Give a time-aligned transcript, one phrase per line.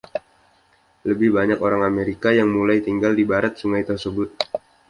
[1.09, 4.29] Lebih banyak orang Amerika yang mulai tinggal di barat sungai tersebut.